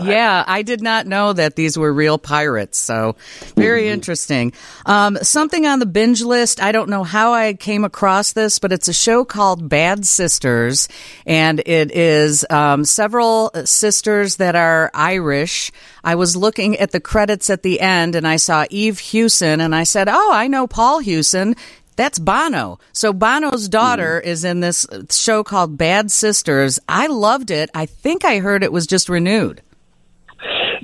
Yeah, 0.03 0.43
I 0.45 0.63
did 0.63 0.81
not 0.81 1.07
know 1.07 1.31
that 1.31 1.55
these 1.55 1.77
were 1.77 1.93
real 1.93 2.17
pirates. 2.17 2.77
So 2.77 3.15
very 3.55 3.83
mm-hmm. 3.83 3.93
interesting. 3.93 4.53
Um, 4.85 5.17
something 5.21 5.65
on 5.65 5.79
the 5.79 5.85
binge 5.85 6.21
list. 6.21 6.61
I 6.61 6.71
don't 6.71 6.89
know 6.89 7.03
how 7.03 7.33
I 7.33 7.53
came 7.53 7.83
across 7.83 8.33
this, 8.33 8.59
but 8.59 8.71
it's 8.71 8.87
a 8.87 8.93
show 8.93 9.23
called 9.23 9.69
Bad 9.69 10.05
Sisters, 10.05 10.87
and 11.25 11.61
it 11.65 11.91
is 11.91 12.45
um, 12.49 12.83
several 12.83 13.51
sisters 13.65 14.37
that 14.37 14.55
are 14.55 14.91
Irish. 14.93 15.71
I 16.03 16.15
was 16.15 16.35
looking 16.35 16.77
at 16.77 16.91
the 16.91 16.99
credits 16.99 17.49
at 17.49 17.63
the 17.63 17.79
end, 17.79 18.15
and 18.15 18.27
I 18.27 18.35
saw 18.37 18.65
Eve 18.69 18.99
Hewson, 18.99 19.61
and 19.61 19.73
I 19.73 19.83
said, 19.83 20.09
"Oh, 20.09 20.31
I 20.33 20.47
know 20.47 20.67
Paul 20.67 20.99
Hewson." 20.99 21.55
That's 21.95 22.19
Bono. 22.19 22.79
So 22.91 23.13
Bono's 23.13 23.69
daughter 23.69 24.21
mm. 24.23 24.27
is 24.27 24.43
in 24.43 24.59
this 24.59 24.85
show 25.11 25.43
called 25.43 25.77
Bad 25.77 26.11
Sisters. 26.11 26.79
I 26.89 27.07
loved 27.07 27.51
it. 27.51 27.69
I 27.73 27.85
think 27.85 28.25
I 28.25 28.39
heard 28.39 28.63
it 28.63 28.71
was 28.71 28.87
just 28.87 29.09
renewed. 29.09 29.61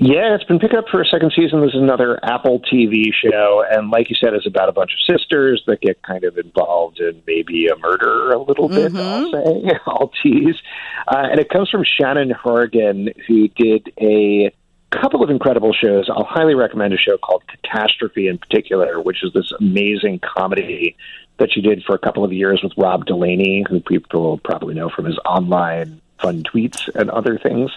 Yeah, 0.03 0.33
it's 0.33 0.43
been 0.45 0.57
picked 0.57 0.73
up 0.73 0.85
for 0.89 0.99
a 0.99 1.05
second 1.05 1.31
season. 1.35 1.61
This 1.61 1.75
is 1.75 1.81
another 1.81 2.19
Apple 2.23 2.59
TV 2.61 3.13
show, 3.13 3.63
and 3.69 3.91
like 3.91 4.09
you 4.09 4.15
said, 4.15 4.33
it's 4.33 4.47
about 4.47 4.67
a 4.67 4.71
bunch 4.71 4.93
of 4.93 5.15
sisters 5.15 5.61
that 5.67 5.79
get 5.79 6.01
kind 6.01 6.23
of 6.23 6.39
involved 6.39 6.99
in 6.99 7.21
maybe 7.27 7.67
a 7.67 7.77
murder 7.77 8.31
a 8.31 8.41
little 8.41 8.67
bit. 8.67 8.93
Mm-hmm. 8.93 8.97
I'll 8.97 9.31
say, 9.31 9.79
I'll 9.85 10.11
tease, 10.23 10.59
uh, 11.07 11.27
and 11.29 11.39
it 11.39 11.49
comes 11.49 11.69
from 11.69 11.83
Sharon 11.83 12.31
Horgan, 12.31 13.09
who 13.27 13.47
did 13.49 13.93
a 13.99 14.51
couple 14.91 15.23
of 15.23 15.29
incredible 15.29 15.73
shows. 15.73 16.09
I'll 16.09 16.25
highly 16.25 16.53
recommend 16.53 16.93
a 16.93 16.97
show 16.97 17.17
called 17.17 17.43
Catastrophe 17.47 18.27
in 18.27 18.37
particular, 18.37 19.01
which 19.01 19.23
is 19.23 19.33
this 19.33 19.51
amazing 19.59 20.19
comedy 20.19 20.95
that 21.37 21.51
she 21.51 21.61
did 21.61 21.83
for 21.83 21.95
a 21.95 21.99
couple 21.99 22.23
of 22.23 22.31
years 22.31 22.61
with 22.61 22.73
Rob 22.77 23.05
Delaney, 23.05 23.65
who 23.67 23.79
people 23.79 24.37
probably 24.43 24.75
know 24.75 24.89
from 24.89 25.05
his 25.05 25.17
online 25.25 26.01
fun 26.21 26.43
tweets 26.43 26.87
and 26.95 27.09
other 27.09 27.37
things. 27.37 27.71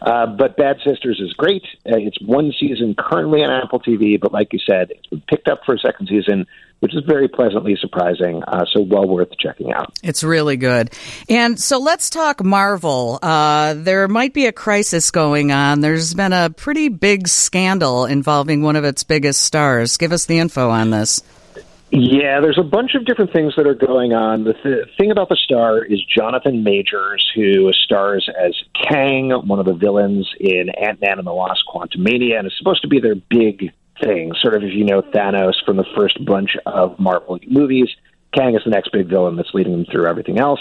Uh, 0.00 0.26
but 0.26 0.56
Bad 0.56 0.78
Sisters 0.84 1.20
is 1.20 1.32
great. 1.32 1.64
Uh, 1.86 1.96
it's 1.96 2.20
one 2.20 2.52
season 2.58 2.94
currently 2.96 3.42
on 3.42 3.50
Apple 3.50 3.80
TV, 3.80 4.20
but 4.20 4.32
like 4.32 4.52
you 4.52 4.58
said, 4.58 4.90
it's 4.90 5.06
been 5.06 5.22
picked 5.28 5.48
up 5.48 5.60
for 5.66 5.74
a 5.74 5.78
second 5.78 6.08
season, 6.08 6.46
which 6.80 6.94
is 6.94 7.02
very 7.04 7.26
pleasantly 7.26 7.76
surprising. 7.80 8.42
Uh, 8.44 8.64
so 8.72 8.80
well 8.80 9.08
worth 9.08 9.36
checking 9.38 9.72
out. 9.72 9.92
It's 10.02 10.22
really 10.22 10.56
good. 10.56 10.90
And 11.28 11.58
so 11.58 11.78
let's 11.78 12.10
talk 12.10 12.44
Marvel. 12.44 13.18
Uh, 13.20 13.74
there 13.74 14.06
might 14.06 14.34
be 14.34 14.46
a 14.46 14.52
crisis 14.52 15.10
going 15.10 15.50
on. 15.50 15.80
There's 15.80 16.14
been 16.14 16.32
a 16.32 16.50
pretty 16.50 16.88
big 16.88 17.26
scandal 17.26 18.04
involving 18.04 18.62
one 18.62 18.76
of 18.76 18.84
its 18.84 19.02
biggest 19.02 19.42
stars. 19.42 19.96
Give 19.96 20.12
us 20.12 20.26
the 20.26 20.38
info 20.38 20.70
on 20.70 20.90
this. 20.90 21.22
Yeah, 21.90 22.40
there's 22.40 22.58
a 22.58 22.64
bunch 22.64 22.94
of 22.94 23.06
different 23.06 23.32
things 23.32 23.54
that 23.56 23.66
are 23.66 23.74
going 23.74 24.12
on. 24.12 24.44
The 24.44 24.52
th- 24.52 24.96
thing 24.98 25.10
about 25.10 25.30
the 25.30 25.36
star 25.36 25.82
is 25.82 26.04
Jonathan 26.04 26.62
Majors, 26.62 27.30
who 27.34 27.72
stars 27.72 28.28
as 28.38 28.54
Kang, 28.74 29.30
one 29.30 29.58
of 29.58 29.64
the 29.64 29.72
villains 29.72 30.30
in 30.38 30.68
Ant 30.68 31.00
Man 31.00 31.18
and 31.18 31.26
the 31.26 31.32
Wasp 31.32 31.64
Quantumania, 31.66 32.38
and 32.38 32.46
is 32.46 32.52
supposed 32.58 32.82
to 32.82 32.88
be 32.88 33.00
their 33.00 33.14
big 33.14 33.72
thing. 34.02 34.32
Sort 34.38 34.54
of, 34.54 34.64
if 34.64 34.74
you 34.74 34.84
know 34.84 35.00
Thanos 35.00 35.54
from 35.64 35.78
the 35.78 35.86
first 35.96 36.22
bunch 36.26 36.56
of 36.66 36.98
Marvel 36.98 37.38
movies, 37.48 37.88
Kang 38.34 38.54
is 38.54 38.64
the 38.64 38.70
next 38.70 38.92
big 38.92 39.08
villain 39.08 39.36
that's 39.36 39.54
leading 39.54 39.72
them 39.72 39.86
through 39.90 40.06
everything 40.06 40.38
else. 40.38 40.60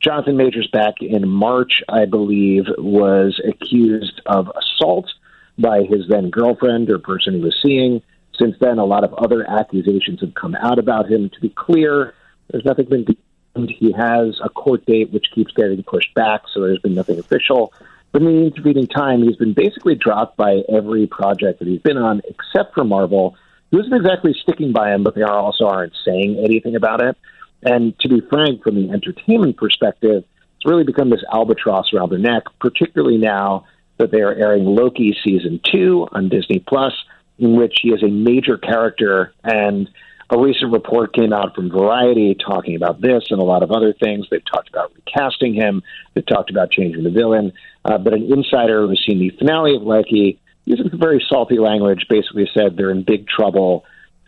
Jonathan 0.00 0.36
Majors, 0.36 0.68
back 0.72 0.94
in 1.00 1.28
March, 1.28 1.82
I 1.88 2.04
believe, 2.04 2.66
was 2.78 3.40
accused 3.44 4.20
of 4.26 4.48
assault 4.56 5.10
by 5.58 5.82
his 5.82 6.06
then 6.08 6.30
girlfriend 6.30 6.88
or 6.88 7.00
person 7.00 7.34
he 7.34 7.40
was 7.40 7.58
seeing. 7.60 8.00
Since 8.38 8.56
then, 8.60 8.78
a 8.78 8.84
lot 8.84 9.04
of 9.04 9.12
other 9.14 9.48
accusations 9.48 10.20
have 10.20 10.34
come 10.34 10.54
out 10.54 10.78
about 10.78 11.10
him. 11.10 11.30
To 11.30 11.40
be 11.40 11.48
clear, 11.48 12.14
there's 12.50 12.64
nothing 12.64 12.86
been 12.86 13.04
confirmed. 13.04 13.74
He 13.76 13.92
has 13.92 14.38
a 14.42 14.48
court 14.48 14.86
date 14.86 15.10
which 15.12 15.26
keeps 15.34 15.52
getting 15.52 15.82
pushed 15.82 16.14
back, 16.14 16.42
so 16.52 16.60
there's 16.60 16.78
been 16.78 16.94
nothing 16.94 17.18
official. 17.18 17.72
But 18.12 18.22
in 18.22 18.28
the 18.28 18.46
intervening 18.46 18.86
time, 18.86 19.22
he's 19.22 19.36
been 19.36 19.52
basically 19.52 19.96
dropped 19.96 20.36
by 20.36 20.62
every 20.68 21.06
project 21.06 21.58
that 21.58 21.68
he's 21.68 21.82
been 21.82 21.98
on, 21.98 22.22
except 22.28 22.74
for 22.74 22.84
Marvel, 22.84 23.36
who 23.70 23.80
isn't 23.80 23.92
exactly 23.92 24.34
sticking 24.40 24.72
by 24.72 24.94
him, 24.94 25.02
but 25.02 25.14
they 25.14 25.22
also 25.22 25.66
aren't 25.66 25.94
saying 26.04 26.38
anything 26.42 26.76
about 26.76 27.02
it. 27.02 27.16
And 27.62 27.98
to 28.00 28.08
be 28.08 28.20
frank, 28.20 28.62
from 28.62 28.76
the 28.76 28.90
entertainment 28.90 29.56
perspective, 29.56 30.24
it's 30.56 30.66
really 30.66 30.84
become 30.84 31.10
this 31.10 31.24
albatross 31.32 31.92
around 31.92 32.10
their 32.10 32.18
neck, 32.18 32.44
particularly 32.60 33.18
now 33.18 33.66
that 33.98 34.12
they 34.12 34.22
are 34.22 34.32
airing 34.32 34.64
Loki 34.64 35.16
season 35.24 35.60
two 35.64 36.06
on 36.12 36.28
Disney 36.28 36.60
Plus 36.60 36.92
in 37.38 37.56
which 37.56 37.78
he 37.82 37.90
is 37.90 38.02
a 38.02 38.08
major 38.08 38.58
character. 38.58 39.32
And 39.44 39.88
a 40.30 40.38
recent 40.38 40.72
report 40.72 41.14
came 41.14 41.32
out 41.32 41.54
from 41.54 41.70
Variety 41.70 42.34
talking 42.34 42.76
about 42.76 43.00
this 43.00 43.24
and 43.30 43.40
a 43.40 43.44
lot 43.44 43.62
of 43.62 43.70
other 43.70 43.94
things. 43.94 44.26
They've 44.30 44.44
talked 44.44 44.68
about 44.68 44.92
recasting 44.94 45.54
him. 45.54 45.82
They've 46.14 46.26
talked 46.26 46.50
about 46.50 46.70
changing 46.70 47.02
the 47.02 47.10
villain. 47.10 47.52
Uh, 47.84 47.98
but 47.98 48.12
an 48.12 48.30
insider 48.30 48.86
who's 48.86 49.02
seen 49.06 49.18
the 49.18 49.30
finale 49.38 49.76
of 49.76 49.82
Loki, 49.82 50.38
using 50.66 50.90
very 50.98 51.24
salty 51.28 51.58
language, 51.58 52.06
basically 52.10 52.48
said 52.52 52.76
they're 52.76 52.90
in 52.90 53.04
big 53.04 53.26
trouble 53.26 53.84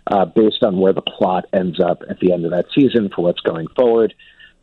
uh, 0.07 0.25
based 0.25 0.63
on 0.63 0.79
where 0.79 0.95
the 0.95 1.03
plot 1.03 1.45
ends 1.53 1.79
up 1.81 2.03
at 2.09 2.19
the 2.21 2.33
end 2.33 2.45
of 2.45 2.53
that 2.53 2.67
season 2.75 3.11
for 3.15 3.23
what's 3.23 3.41
going 3.41 3.67
forward. 3.77 4.15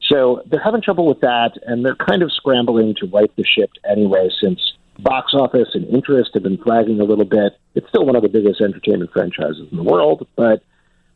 So 0.01 0.41
they're 0.45 0.63
having 0.63 0.81
trouble 0.81 1.05
with 1.05 1.21
that, 1.21 1.51
and 1.65 1.85
they're 1.85 1.95
kind 1.95 2.23
of 2.23 2.31
scrambling 2.31 2.95
to 2.99 3.07
right 3.07 3.31
the 3.35 3.43
ship 3.43 3.69
anyway, 3.89 4.29
since 4.41 4.59
box 4.99 5.33
office 5.33 5.69
and 5.73 5.85
interest 5.87 6.31
have 6.33 6.43
been 6.43 6.57
flagging 6.57 6.99
a 6.99 7.03
little 7.03 7.25
bit. 7.25 7.53
It's 7.75 7.87
still 7.89 8.05
one 8.05 8.15
of 8.15 8.23
the 8.23 8.29
biggest 8.29 8.61
entertainment 8.61 9.11
franchises 9.11 9.67
in 9.71 9.77
the 9.77 9.83
world, 9.83 10.27
but 10.35 10.63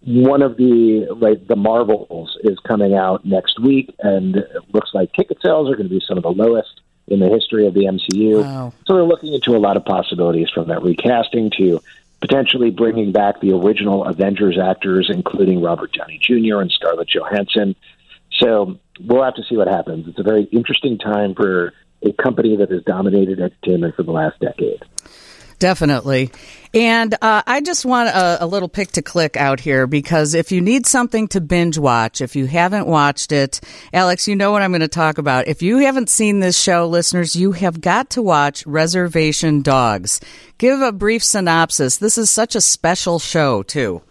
one 0.01 0.41
of 0.41 0.57
the 0.57 1.07
like 1.15 1.47
the 1.47 1.55
Marvels 1.55 2.37
is 2.43 2.57
coming 2.59 2.95
out 2.95 3.25
next 3.25 3.59
week, 3.59 3.93
and 3.99 4.37
it 4.37 4.73
looks 4.73 4.91
like 4.93 5.13
ticket 5.13 5.37
sales 5.41 5.69
are 5.69 5.75
going 5.75 5.89
to 5.89 5.93
be 5.93 6.03
some 6.07 6.17
of 6.17 6.23
the 6.23 6.31
lowest 6.31 6.81
in 7.07 7.19
the 7.19 7.29
history 7.29 7.67
of 7.67 7.73
the 7.73 7.85
MCU. 7.85 8.41
Wow. 8.41 8.73
So 8.85 8.95
they're 8.95 9.03
looking 9.03 9.33
into 9.33 9.55
a 9.55 9.59
lot 9.59 9.77
of 9.77 9.85
possibilities 9.85 10.49
from 10.49 10.69
that 10.69 10.81
recasting 10.81 11.51
to 11.57 11.81
potentially 12.19 12.69
bringing 12.69 13.11
back 13.11 13.41
the 13.41 13.51
original 13.51 14.05
Avengers 14.05 14.57
actors, 14.57 15.09
including 15.11 15.61
Robert 15.61 15.91
Downey 15.91 16.19
Jr. 16.19 16.59
and 16.59 16.71
Scarlett 16.71 17.09
Johansson. 17.09 17.75
So 18.37 18.79
we'll 18.99 19.23
have 19.23 19.35
to 19.35 19.43
see 19.43 19.57
what 19.57 19.67
happens. 19.67 20.07
It's 20.07 20.19
a 20.19 20.23
very 20.23 20.43
interesting 20.45 20.97
time 20.97 21.35
for 21.35 21.73
a 22.03 22.11
company 22.21 22.57
that 22.57 22.71
has 22.71 22.83
dominated 22.83 23.39
entertainment 23.39 23.95
for 23.95 24.03
the 24.03 24.11
last 24.11 24.39
decade. 24.39 24.83
Definitely. 25.61 26.31
And 26.73 27.13
uh, 27.21 27.43
I 27.45 27.61
just 27.61 27.85
want 27.85 28.09
a, 28.09 28.43
a, 28.43 28.47
little 28.47 28.67
pick 28.67 28.93
to 28.93 29.03
click 29.03 29.37
out 29.37 29.59
here 29.59 29.85
because 29.85 30.33
if 30.33 30.51
you 30.51 30.59
need 30.59 30.87
something 30.87 31.27
to 31.29 31.39
binge 31.39 31.77
watch, 31.77 32.19
if 32.19 32.35
you 32.35 32.47
haven't 32.47 32.87
watched 32.87 33.31
it, 33.31 33.61
Alex, 33.93 34.27
you 34.27 34.35
know 34.35 34.51
what 34.51 34.63
I'm 34.63 34.71
going 34.71 34.81
to 34.81 34.87
talk 34.87 35.19
about. 35.19 35.47
If 35.47 35.61
you 35.61 35.77
haven't 35.77 36.09
seen 36.09 36.39
this 36.39 36.59
show, 36.59 36.87
listeners, 36.87 37.35
you 37.35 37.51
have 37.51 37.79
got 37.79 38.09
to 38.11 38.23
watch 38.23 38.65
Reservation 38.65 39.61
Dogs. 39.61 40.19
Give 40.57 40.81
a 40.81 40.91
brief 40.91 41.23
synopsis. 41.23 41.97
This 41.97 42.17
is 42.17 42.31
such 42.31 42.55
a 42.55 42.61
special 42.61 43.19
show, 43.19 43.61
too. 43.61 44.01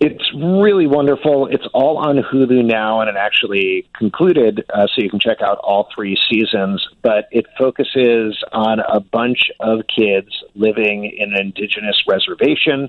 It's 0.00 0.32
really 0.34 0.86
wonderful. 0.86 1.48
It's 1.48 1.66
all 1.74 1.98
on 1.98 2.16
Hulu 2.16 2.64
now, 2.64 3.02
and 3.02 3.10
it 3.10 3.16
actually 3.16 3.86
concluded, 3.94 4.64
uh, 4.72 4.86
so 4.86 5.02
you 5.02 5.10
can 5.10 5.20
check 5.20 5.42
out 5.42 5.58
all 5.58 5.88
three 5.94 6.16
seasons. 6.30 6.88
But 7.02 7.28
it 7.30 7.44
focuses 7.58 8.42
on 8.50 8.80
a 8.80 9.00
bunch 9.00 9.50
of 9.60 9.80
kids 9.94 10.28
living 10.54 11.04
in 11.04 11.34
an 11.34 11.40
indigenous 11.40 12.02
reservation. 12.08 12.88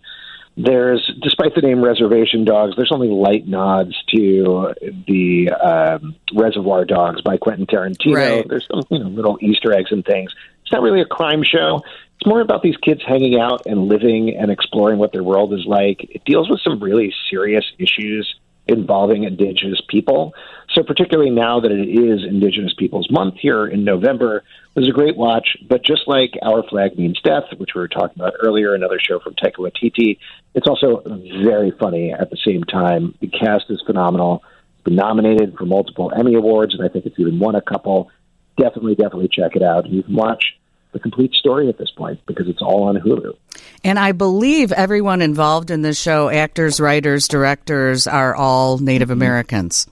There's, 0.56 1.10
despite 1.22 1.54
the 1.54 1.62
name 1.62 1.84
Reservation 1.84 2.46
Dogs, 2.46 2.76
there's 2.78 2.92
only 2.94 3.10
light 3.10 3.46
nods 3.46 3.94
to 4.16 4.74
the 5.08 5.50
um, 5.52 6.16
Reservoir 6.34 6.86
Dogs 6.86 7.22
by 7.22 7.38
Quentin 7.38 7.66
Tarantino. 7.66 8.16
Right. 8.16 8.48
There's 8.48 8.68
some 8.68 8.84
you 8.90 9.00
know 9.00 9.10
little 9.10 9.38
Easter 9.42 9.74
eggs 9.74 9.92
and 9.92 10.06
things. 10.06 10.34
It's 10.72 10.78
not 10.78 10.84
really 10.84 11.02
a 11.02 11.06
crime 11.06 11.44
show. 11.44 11.82
It's 12.18 12.26
more 12.26 12.40
about 12.40 12.62
these 12.62 12.78
kids 12.78 13.02
hanging 13.06 13.38
out 13.38 13.66
and 13.66 13.90
living 13.90 14.38
and 14.38 14.50
exploring 14.50 15.00
what 15.00 15.12
their 15.12 15.22
world 15.22 15.54
is 15.54 15.66
like. 15.66 16.08
It 16.10 16.24
deals 16.24 16.50
with 16.50 16.62
some 16.62 16.80
really 16.80 17.14
serious 17.30 17.66
issues 17.78 18.34
involving 18.68 19.26
Indigenous 19.26 19.82
people. 19.90 20.34
So, 20.70 20.82
particularly 20.82 21.30
now 21.30 21.60
that 21.60 21.74
it 21.74 21.90
is 21.90 22.24
Indigenous 22.24 22.74
Peoples 22.74 23.12
Month 23.12 23.36
here 23.42 23.68
in 23.68 23.84
November, 23.84 24.46
it 24.74 24.80
was 24.80 24.88
a 24.88 24.94
great 24.94 25.18
watch. 25.18 25.58
But 25.68 25.84
just 25.84 26.08
like 26.08 26.40
Our 26.42 26.64
Flag 26.64 26.98
Means 26.98 27.20
Death, 27.22 27.52
which 27.58 27.72
we 27.76 27.82
were 27.82 27.90
talking 27.90 28.16
about 28.16 28.36
earlier, 28.42 28.74
another 28.74 28.98
show 28.98 29.20
from 29.20 29.34
Taika 29.34 29.58
Waititi, 29.58 30.20
it's 30.56 30.68
also 30.68 31.04
very 31.44 31.72
funny 31.72 32.14
at 32.14 32.30
the 32.30 32.38
same 32.38 32.64
time. 32.64 33.14
The 33.20 33.28
cast 33.28 33.66
is 33.68 33.84
phenomenal. 33.86 34.42
It's 34.76 34.86
been 34.86 34.96
nominated 34.96 35.58
for 35.58 35.66
multiple 35.66 36.14
Emmy 36.18 36.36
Awards, 36.36 36.74
and 36.74 36.82
I 36.82 36.88
think 36.88 37.06
it's 37.06 37.20
even 37.20 37.40
won 37.40 37.56
a 37.56 37.62
couple. 37.62 38.10
Definitely, 38.56 38.96
definitely 38.96 39.28
check 39.28 39.58
it 39.58 39.64
out. 39.64 39.90
You 39.90 40.04
can 40.04 40.16
watch 40.16 40.46
the 40.92 41.00
complete 41.00 41.34
story 41.34 41.70
at 41.70 41.78
this 41.78 41.92
point 41.92 42.20
because 42.26 42.48
it's 42.48 42.62
all 42.62 42.84
on 42.84 42.96
Hulu. 42.96 43.36
And 43.84 43.98
I 43.98 44.12
believe 44.12 44.72
everyone 44.72 45.22
involved 45.22 45.72
in 45.72 45.82
this 45.82 46.00
show, 46.00 46.30
actors, 46.30 46.80
writers, 46.80 47.28
directors, 47.28 48.08
are 48.08 48.36
all 48.36 48.78
Native 48.78 49.08
mm-hmm. 49.08 49.14
Americans. 49.14 49.88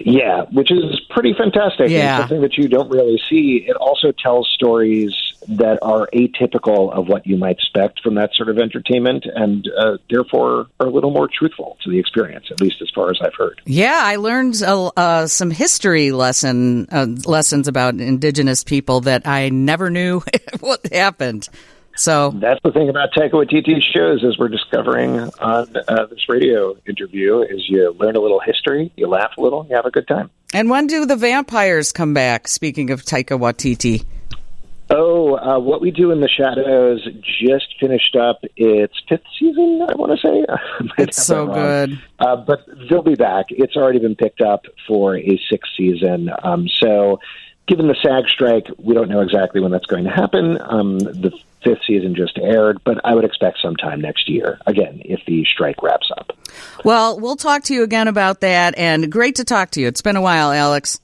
Yeah, 0.00 0.44
which 0.52 0.70
is 0.70 1.00
pretty 1.10 1.34
fantastic. 1.34 1.90
Yeah. 1.90 2.18
something 2.20 2.42
that 2.42 2.56
you 2.56 2.68
don't 2.68 2.90
really 2.90 3.20
see. 3.28 3.64
It 3.66 3.76
also 3.76 4.12
tells 4.12 4.48
stories 4.54 5.14
that 5.48 5.78
are 5.82 6.08
atypical 6.14 6.92
of 6.92 7.08
what 7.08 7.26
you 7.26 7.36
might 7.36 7.56
expect 7.56 8.00
from 8.02 8.14
that 8.16 8.30
sort 8.34 8.48
of 8.48 8.58
entertainment, 8.58 9.24
and 9.34 9.68
uh, 9.78 9.96
therefore 10.10 10.66
are 10.78 10.86
a 10.86 10.90
little 10.90 11.10
more 11.10 11.28
truthful 11.28 11.76
to 11.82 11.90
the 11.90 11.98
experience, 11.98 12.46
at 12.50 12.60
least 12.60 12.76
as 12.82 12.90
far 12.94 13.10
as 13.10 13.18
I've 13.22 13.34
heard. 13.34 13.60
Yeah, 13.64 14.00
I 14.02 14.16
learned 14.16 14.62
uh, 14.62 14.90
uh, 14.96 15.26
some 15.26 15.50
history 15.50 16.12
lesson 16.12 16.86
uh, 16.90 17.06
lessons 17.26 17.68
about 17.68 17.94
indigenous 17.94 18.64
people 18.64 19.00
that 19.02 19.26
I 19.26 19.48
never 19.48 19.90
knew 19.90 20.22
what 20.60 20.86
happened. 20.92 21.48
So 21.96 22.30
that's 22.30 22.60
the 22.62 22.70
thing 22.70 22.88
about 22.88 23.08
Taika 23.12 23.32
Waititi's 23.32 23.84
shows, 23.84 24.22
as 24.24 24.38
we're 24.38 24.48
discovering 24.48 25.18
on 25.18 25.76
uh, 25.88 26.06
this 26.06 26.28
radio 26.28 26.76
interview, 26.86 27.40
is 27.40 27.64
you 27.68 27.90
learn 27.98 28.14
a 28.14 28.20
little 28.20 28.38
history, 28.38 28.92
you 28.96 29.08
laugh 29.08 29.32
a 29.36 29.40
little, 29.40 29.66
you 29.68 29.74
have 29.74 29.84
a 29.84 29.90
good 29.90 30.06
time. 30.06 30.30
And 30.54 30.70
when 30.70 30.86
do 30.86 31.06
the 31.06 31.16
vampires 31.16 31.90
come 31.90 32.14
back? 32.14 32.46
Speaking 32.46 32.90
of 32.90 33.02
Taika 33.02 33.36
Waititi. 33.38 34.04
Oh, 34.90 35.36
uh, 35.36 35.58
what 35.58 35.80
we 35.82 35.90
do 35.90 36.10
in 36.12 36.20
the 36.20 36.28
shadows 36.28 37.06
just 37.22 37.74
finished 37.78 38.16
up 38.16 38.42
its 38.56 38.94
fifth 39.08 39.24
season. 39.38 39.86
I 39.86 39.94
want 39.94 40.18
to 40.18 40.26
say 40.26 40.44
it's 40.98 41.22
so 41.22 41.46
good, 41.46 42.00
uh, 42.18 42.36
but 42.36 42.66
they'll 42.88 43.02
be 43.02 43.14
back. 43.14 43.46
It's 43.50 43.76
already 43.76 43.98
been 43.98 44.16
picked 44.16 44.40
up 44.40 44.64
for 44.86 45.16
a 45.16 45.40
sixth 45.50 45.72
season. 45.76 46.30
Um, 46.42 46.68
so, 46.68 47.20
given 47.66 47.86
the 47.86 47.96
SAG 48.02 48.28
strike, 48.28 48.66
we 48.78 48.94
don't 48.94 49.10
know 49.10 49.20
exactly 49.20 49.60
when 49.60 49.72
that's 49.72 49.86
going 49.86 50.04
to 50.04 50.10
happen. 50.10 50.58
Um, 50.60 50.98
the 50.98 51.32
fifth 51.62 51.82
season 51.86 52.14
just 52.14 52.38
aired, 52.38 52.78
but 52.84 52.98
I 53.04 53.14
would 53.14 53.24
expect 53.24 53.58
sometime 53.60 54.00
next 54.00 54.28
year. 54.28 54.58
Again, 54.66 55.02
if 55.04 55.20
the 55.26 55.44
strike 55.44 55.82
wraps 55.82 56.10
up. 56.16 56.32
Well, 56.82 57.20
we'll 57.20 57.36
talk 57.36 57.64
to 57.64 57.74
you 57.74 57.82
again 57.82 58.08
about 58.08 58.40
that. 58.40 58.78
And 58.78 59.12
great 59.12 59.36
to 59.36 59.44
talk 59.44 59.70
to 59.72 59.80
you. 59.80 59.88
It's 59.88 60.02
been 60.02 60.16
a 60.16 60.22
while, 60.22 60.50
Alex. 60.50 61.00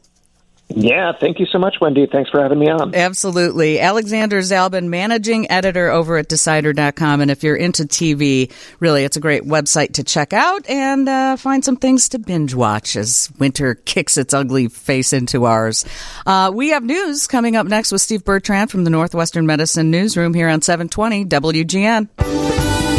Yeah, 0.69 1.13
thank 1.21 1.39
you 1.39 1.47
so 1.47 1.59
much, 1.59 1.77
Wendy. 1.81 2.07
Thanks 2.07 2.31
for 2.31 2.41
having 2.43 2.59
me 2.59 2.71
on. 2.71 2.95
Absolutely. 2.95 3.79
Alexander 3.79 4.39
Zalben, 4.41 4.89
managing 4.89 5.51
editor 5.51 5.91
over 5.91 6.17
at 6.17 6.29
Decider.com. 6.29 7.21
And 7.21 7.31
if 7.31 7.45
you're 7.45 7.55
into 7.55 7.85
TV, 7.85 8.51
really, 8.81 9.05
it's 9.05 9.17
a 9.17 9.21
great 9.21 9.43
website 9.43 9.95
to 9.95 10.05
check 10.05 10.33
out 10.33 10.69
and 10.69 11.09
uh, 11.09 11.37
find 11.37 11.65
some 11.65 11.77
things 11.77 12.09
to 12.11 12.19
binge 12.19 12.55
watch 12.55 12.97
as 12.97 13.31
winter 13.39 13.75
kicks 13.75 14.17
its 14.17 14.33
ugly 14.33 14.69
face 14.69 15.13
into 15.13 15.45
ours. 15.45 15.85
Uh, 16.27 16.51
we 16.53 16.71
have 16.71 16.83
news 16.83 17.27
coming 17.27 17.57
up 17.57 17.67
next 17.67 17.93
with 17.93 18.01
Steve 18.01 18.25
Bertrand 18.25 18.71
from 18.71 18.85
the 18.85 18.91
Northwestern 18.91 19.47
Medicine 19.47 19.91
Newsroom 19.91 20.33
here 20.33 20.49
on 20.49 20.63
720 20.63 21.27
WGN. 21.27 22.94